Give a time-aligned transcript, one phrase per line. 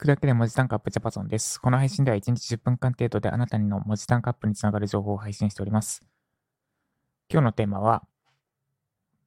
[0.00, 1.60] くだけで文字単価アップジャパソンです。
[1.60, 6.00] この配信では1日10分間程度であなたの文字単価アップにつながる情報を配信しております。
[7.30, 8.02] 今日のテーマは、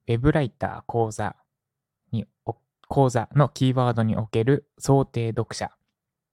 [0.08, 1.36] ウェブライター講座
[2.10, 2.26] に、
[2.88, 5.70] 講座のキーワードにおける想定読者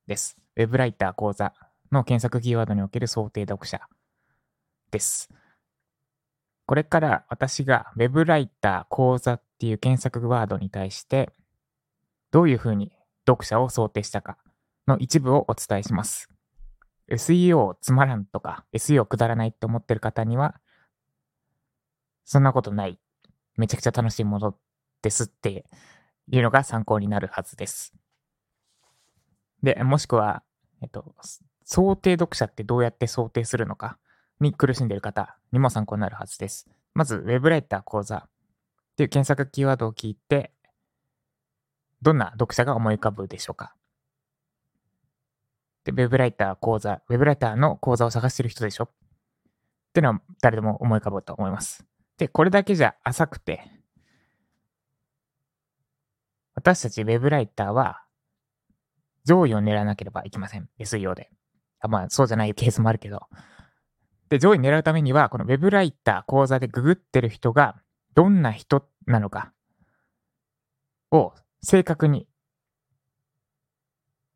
[0.07, 0.37] です。
[0.55, 1.53] ウェブライター講座
[1.91, 3.79] の検索キーワードにおける想定読者
[4.89, 5.29] です。
[6.65, 11.31] これから私が Web ライター講座っていう検索ワードに対して
[12.31, 12.91] どういうふうに
[13.27, 14.37] 読者を想定したか
[14.87, 16.29] の一部をお伝えします。
[17.09, 20.55] SEO つまらんとか SEO くだらないって思ってる方には
[22.25, 22.97] そんなことない。
[23.57, 24.55] めちゃくちゃ楽しいもの
[25.01, 25.65] ですって
[26.29, 27.93] いうのが参考になるはずです。
[29.61, 30.41] で、もしくは、
[30.81, 31.13] えっと、
[31.65, 33.97] 想定読者ってどうやって想定するのか
[34.39, 36.69] に苦しんでいる方にも参考になるはずです。
[36.93, 38.29] まず、ウェブライター講座っ
[38.95, 40.53] ていう検索キーワードを聞いて、
[42.01, 43.75] どんな読者が思い浮かぶでしょうか？
[45.83, 48.85] で、ウェブライター講座、ウェブライターの講座を探してる人でしょ？
[48.85, 48.89] っ
[49.93, 51.85] てのは誰でも思い浮かぶと思います。
[52.17, 53.63] で、これだけじゃ浅くて、
[56.53, 58.03] 私たちウェブライターは
[59.25, 60.69] 上位を狙わなければいけません。
[60.79, 61.29] SEO で。
[61.79, 63.21] あまあ、そうじゃないケースもあるけど。
[64.29, 67.81] で、上位狙うためには、このウェブライター講座でググってる人が
[68.13, 69.51] どんな人なのか
[71.09, 72.27] を正確に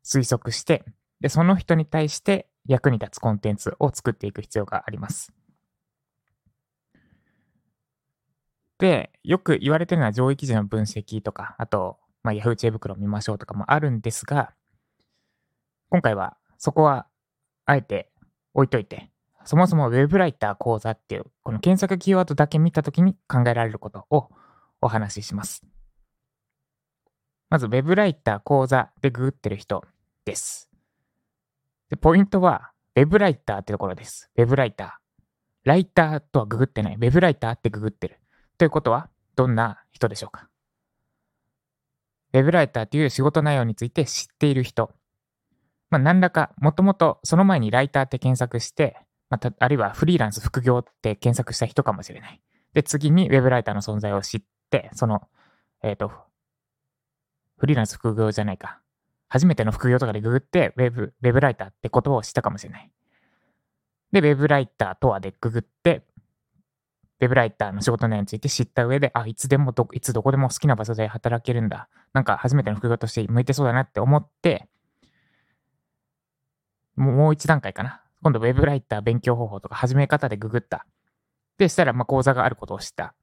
[0.04, 0.84] 推測して、
[1.20, 5.32] で、その人に対して役に立つコンテンツを作っていく必要があります。
[8.78, 14.52] で、よく言われてるのは上位記事の分析とか、あと、まあ、Yahoo 知恵袋を見ましょうとかもあるんですが、
[15.90, 17.06] 今回はそこは
[17.64, 18.10] あえて
[18.52, 19.10] 置いといて、
[19.44, 24.28] そもそも Web ライター講座っていう、この検索キーワードだけ見たときに考えられることを
[24.80, 25.64] お話しします。
[27.48, 29.84] まず Web ライター講座でググってる人
[30.24, 30.68] です。
[31.90, 34.30] で、ポイントは Web ライターってところです。
[34.36, 35.06] Web ライター。
[35.64, 36.96] ライターとはググってない。
[36.98, 38.18] Web ライターってググってる。
[38.58, 40.48] ということは、どんな人でしょうか
[42.32, 44.92] ?Web ライターという仕事内容について知っている人。
[45.90, 48.96] まあ、何らか、もともとその前にライターって検索して、
[49.28, 52.40] また、あるいはフリーランス副業って検索した人かもしれない。
[52.72, 55.22] で、次に Web ライターの存在を知って、その、
[55.82, 56.12] えっ、ー、と、
[57.58, 58.80] フリーランス副業じゃないか。
[59.28, 62.90] 初めての副業とかでググって、ウェブ、ウェブライターって言葉を知ったかもしれない。
[64.12, 66.02] で、ウェブライターとはでググって、
[67.20, 71.88] ウェブライターの仕事内容について知った上で、あ、いつでもど、いつどこでも好きな場所で働けるんだ。
[72.12, 74.68] なんか初めての副業として向いてそうだなって思って、
[76.94, 78.02] もう一段階かな。
[78.22, 80.86] 今度ウェブライター勉強方法とか始め方でググった。
[81.58, 83.14] で、したら、まあ、講座があることを知った。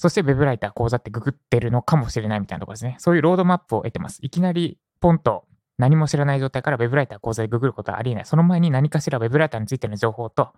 [0.00, 2.96] そして、ウェブライター講座ってググってるのかもしれないみたいなところですね。
[2.98, 4.18] そういうロードマップを得てます。
[4.22, 5.44] いきなり、ポンと
[5.76, 8.24] 何も知らない状態から Web ライター講座でググることはありえない。
[8.24, 10.54] その前に何かしら Web ライターについての情報と、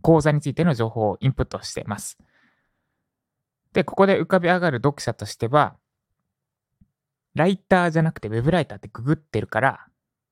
[0.00, 2.16] 講座についての情報をインプットしています。
[3.74, 5.76] で、ここで浮かび上がる読者としては、
[7.34, 9.86] ライターじゃなくて Web ライターってググってるから、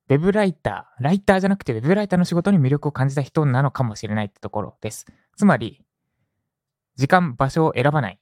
[0.09, 5.05] ウェブライター、ライターじゃなくてウェブライターの仕事に魅力を感じた人なのかもしれないってところです。
[5.37, 5.85] つまり、
[6.95, 8.19] 時間、場所を選ばない。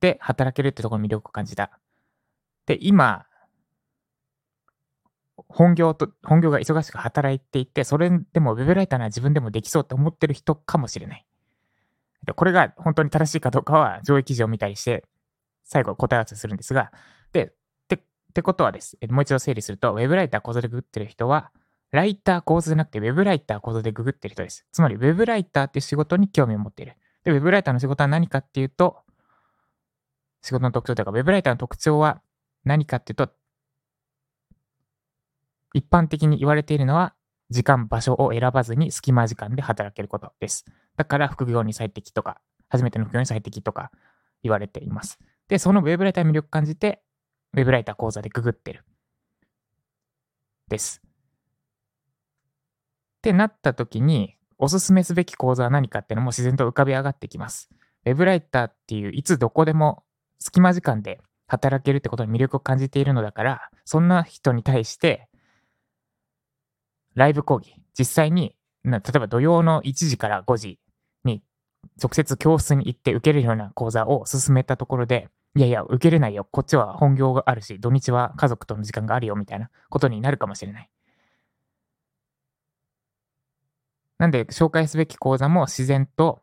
[0.00, 1.70] で、働けるってところに魅力を感じた。
[2.66, 3.26] で、今、
[5.48, 11.26] 本業と、本業が忙しく働いていて、それでもウェブライターなら自分でもできそうって思ってる人かもしれない。
[12.34, 15.04] これが本当に正しいかどうかは上位記事を見たりして、
[15.64, 16.92] 最後答え合わせするんですが、
[17.32, 17.52] で、っ
[17.88, 18.00] てっ
[18.34, 18.98] てことはです。
[19.08, 21.52] もう一度整理すると、ウェブライター講座でググってる人は、
[21.92, 24.66] ライター講座じゃなくて、ウェブライター講座でググってる人です。
[24.72, 26.96] つまり、ウェブライターっていう仕事に興味を持っている。
[27.24, 29.02] で、ウェブライターの仕事は何かっていうと、
[30.42, 32.22] 仕事の特徴というか、ウェブライターの特徴は
[32.64, 33.30] 何かっていうと、
[35.74, 37.14] 一般的に言われているのは、
[37.50, 40.64] 時間、場所を選ばずに隙間時間で働けることです。
[40.96, 43.90] だから、副業に最適とか、初めての副業に最適とか
[44.42, 45.18] 言われています。
[45.48, 47.02] で、そのウェブライターに魅力感じて、
[47.54, 48.84] ウェブライター講座でググってる。
[50.68, 51.00] です。
[51.04, 51.10] っ
[53.22, 57.68] てなった時に、おすすめすべき講座は何かっていうのも自然と浮かび上がってきます。
[58.06, 60.04] ウェブライターっていういつどこでも
[60.38, 65.28] 隙間時間で働けるってことに魅力を感じているのだから、そんな人に対して、
[67.14, 70.78] ライブ講義、実際に、例えば土曜の1時から5時
[71.24, 71.42] に
[72.00, 76.46] 直接教室に行って受けるような講座を進めたところで、いやいや、受けれないよ。
[76.50, 80.90] こっちは本業があるし、土日は家族との時間があるよ、みたいなことになるかもしれない。
[84.18, 86.42] なんで、紹介すべき講座も自然と、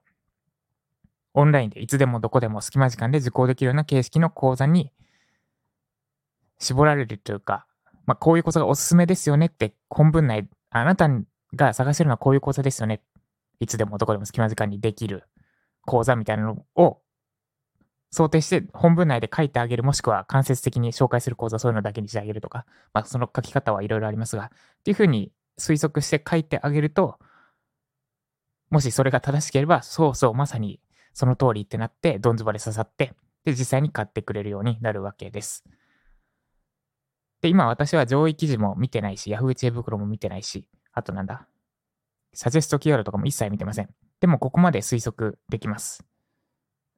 [1.33, 4.91] オンラインでいつでもどこでも隙間時間で受講できるような形式の講座に
[6.59, 7.65] 絞られるというか、
[8.05, 11.09] まあ、こういう講座がおすすめですよねって本文内、あなた
[11.55, 13.01] が探してるのはこういう講座ですよね。
[13.59, 15.23] いつでもどこでも隙間時間にできる
[15.85, 16.99] 講座みたいなのを
[18.11, 24.49] 想定して本文内で書いてあげる、もしくは間接的に紹介する講座、そういうのだけにしてあげるとか、まあ、その書き方はいろいろありますが、っ
[24.83, 27.17] ていうふうに推測して書いてあげると、
[28.69, 30.79] もしそれが正しければ、そうそう、まさに
[31.13, 33.13] その通りってなって、どんずばで刺さって、
[33.45, 35.63] で、実際に買ってくれるようになるわけです。
[37.41, 41.47] で、今私は上位記事も見てないし、Yahoo 知恵袋も見てないし、あとなんだ、
[42.33, 43.89] サジェストキーワードとかも一切見てません。
[44.21, 46.05] でもここまで推測できます。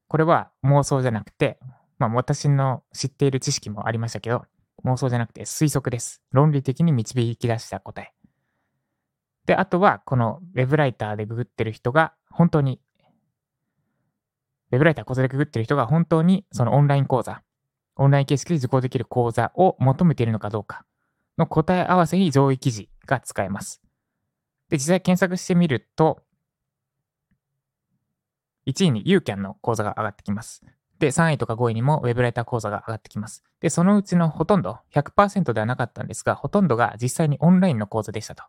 [0.08, 1.60] これは妄想じゃなくて、
[1.98, 4.46] まあ私の知っている知識もありましたけど、
[4.84, 6.22] 妄想じゃなくて推測です。
[6.32, 8.14] 論理的に導き出した答え。
[9.46, 12.80] で、あとはこの web ライターでググってる人が本当に、
[14.72, 17.42] ウェブライター講座でググってる人が本当にそのオンライン講座、
[17.96, 20.86] オンライン形式で受講できる講座を求めているのかどうか
[21.38, 23.82] の答え合わせに上位記事が使えます。
[24.70, 26.24] で、実際検索してみると、
[28.66, 30.64] 1位に UCAN の講座が上がってきます。
[31.00, 33.44] で、3位とか5位にも Web ライター講座が上がってきます。
[33.60, 38.44] で、そのうちのほとんど、100%ではなかったんですが、ほとんどが実際にオンラインの講座でしたと。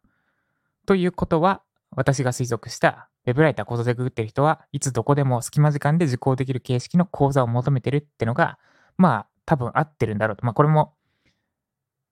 [0.86, 8.58] ということは、私が推測した Web ライター講座でググってる人はいつどこでも隙間時間で受講できる形式の講座を求めてるってのが、
[8.96, 10.44] まあ多分合ってるんだろうと。
[10.46, 10.94] まあこれも、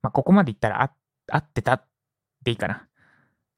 [0.02, 0.90] まあここまで言ったら
[1.28, 1.86] 合ってたっ
[2.44, 2.86] ていいかな。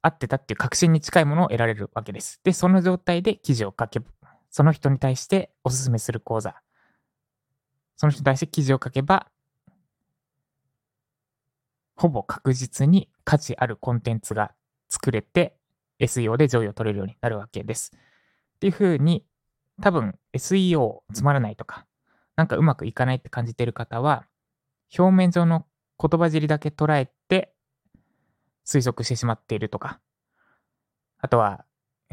[0.02, 2.40] 合ってたっていう確信に近いものを得られるわけです。
[2.44, 4.06] で、その状態で記事を書けば、
[4.50, 6.54] その人に対しておすすめする講座。
[7.96, 9.28] その人に対して記事を書けば、
[11.96, 14.52] ほぼ確実に価値あるコンテンツが
[14.88, 15.55] 作れて、
[16.00, 17.92] SEO で上位を取れるようになるわけです。
[18.56, 19.24] っていうふうに、
[19.82, 21.86] 多分 SEO つまらないとか、
[22.36, 24.26] なんかうまくいかないって感じてる方は、
[24.96, 25.66] 表面上の
[26.00, 27.52] 言葉尻だけ捉えて
[28.66, 30.00] 推測してしまっているとか、
[31.18, 31.64] あとは、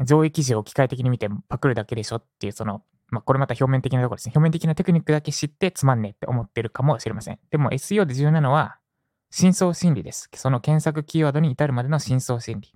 [0.04, 4.32] 上位記事を機械的に見てパクるだけでしょっていう、その、まあ、これまた表面的なところですね。
[4.34, 7.38] 表面的なテクニックだけ知ってつまんねえって思ってるかもしれません。
[7.50, 8.78] でも SEO で重要なのは、
[9.30, 10.30] 深層心理です。
[10.34, 12.72] その検索キーワードに至るまでの深層心理。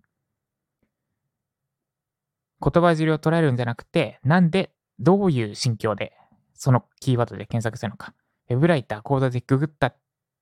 [2.61, 6.13] 言葉尻を捉えるんじゃなくて、なんで、どういう心境で、
[6.55, 8.15] そのキーワードで検索するのか。
[8.51, 9.97] ウェブライター、講座でググったっ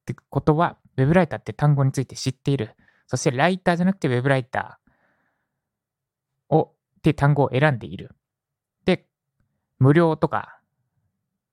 [0.07, 2.75] てことは、ウェブライターって単語について知っている。
[3.07, 8.15] そしてライターじゃなくてウェブライターを、って単語を選んでいる。
[8.85, 9.07] で、
[9.79, 10.61] 無料とか、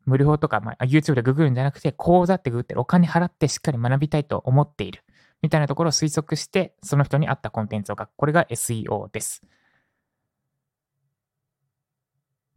[0.06, 5.04] 無料とか、まあ、YouTube でググるんじゃなくて、講座ってググってお金払ってしっかり学びたいと思っている。
[5.42, 8.10] みたいなところを推測して、その人に合ったコンテンツを書く。
[8.16, 9.44] これが SEO です。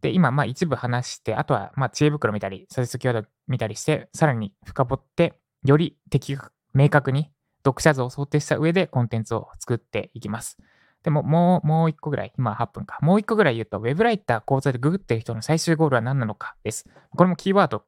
[0.07, 5.33] で、今、まあ一部話して、あとは、まあ知恵袋見たり、サジェストキーワード見たりして、さらに深掘って、
[5.65, 7.29] より的確、明確に
[7.65, 10.57] 読者像を想定した上でコンテンツを作っていきます。
[11.03, 12.97] でも、もう、もう一個ぐらい、今8分か。
[13.01, 16.85] もう一個ぐらい言うと、ウェブライター講座でググってる人の最終ゴールは何なのかです。
[17.09, 17.83] これもキーワード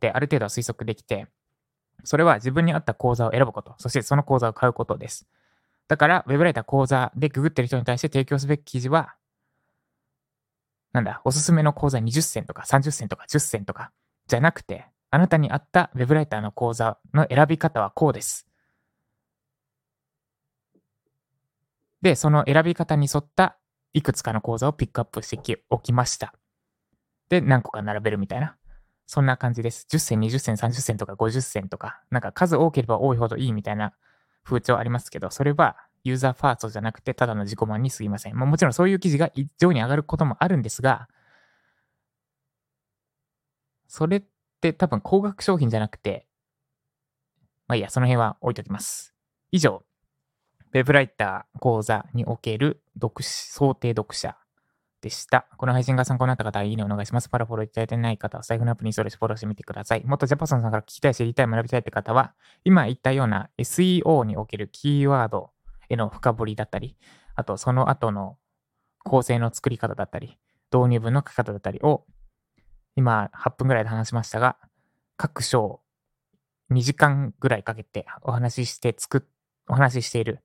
[0.00, 1.26] である程度は推測できて、
[2.04, 5.28] それは自分に合った講座を選ぶこと、そしてその講座を買うことです。
[5.88, 9.14] だから、ウェブライター講座でググってる人に対して提供すべき記事は、
[10.96, 13.92] なんだ、おすすめの講座20銭とか30銭とか10銭とか、
[14.28, 18.46] じゃなくて、あなたに合ったウェブライターの講座の選び方はこうです。
[22.00, 23.58] で、その選び方に沿った
[23.92, 26.32] いくつかの講座をピックアップしておきました。
[27.28, 28.56] で、何個か並べるみたいな。
[29.04, 29.86] そんな感じです。
[29.90, 33.92] 10銭、20銭、30銭とか50銭とか、なんか数多ければ多いほどいいみたいな
[34.44, 35.76] 風潮ありますけど、それは
[36.06, 38.36] ユーザーファーストじゃなくて、ただの自己満に過ぎません。
[38.36, 41.08] まあ、もちろんそういう記事が上に上がることもあるんですが、
[43.88, 44.24] それっ
[44.60, 46.26] て多分高額商品じゃなくて、
[47.66, 49.14] まあいいや、その辺は置いときます。
[49.50, 49.82] 以上、
[50.72, 54.36] ウェブライター講座における読想定読者
[55.00, 55.46] でした。
[55.56, 57.28] この配信が参考になった方は、いいねお願いします。
[57.28, 60.04] パラフォローいただいてない方は、財布のアプリにそれフォローしてみてください。
[60.04, 62.34] もっとジャパソンさんから聞きたい、知りたい、学びたいって方は、
[62.64, 65.50] 今言ったような SEO におけるキーワード
[65.88, 66.96] への深掘りだったり、
[67.34, 68.38] あとその後の
[69.04, 70.38] 構成の作り方だったり、
[70.72, 72.04] 導入文の書き方だったりを、
[72.96, 74.56] 今8分ぐらいで話しましたが、
[75.16, 75.80] 各章
[76.72, 79.28] 2時間ぐらいかけてお話しして作、
[79.68, 80.40] お話ししている、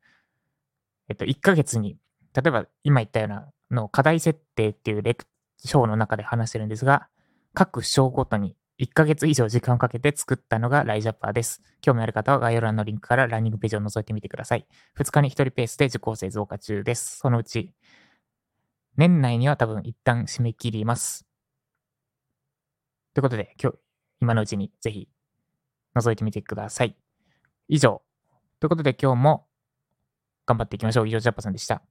[1.10, 1.98] えっと、1ヶ月に、
[2.34, 5.26] 例えば今言ったようなの課題設定っていうレク
[5.66, 7.08] 章の中で話してるんですが、
[7.54, 11.62] 各章ごとに1ヶ月以上時間をかけて作ったのがライジャッパーです。
[11.82, 14.66] 興味ある方は概要欄のリンクからランニングページを覗いてみてください。
[14.98, 17.20] 2日に1人ペースで受講生増加中です。
[17.20, 17.76] そのうち、
[18.98, 21.28] 年内には多分一旦締め切ります。
[23.14, 23.78] ということで、今日、
[24.20, 25.08] 今のうちにぜひ
[25.96, 26.96] 覗いてみてください。
[27.68, 28.02] 以上、
[28.60, 29.46] ということで今日も
[30.48, 31.08] 頑張っていきましょう。
[31.08, 31.84] 以上、ジャッパさんでした。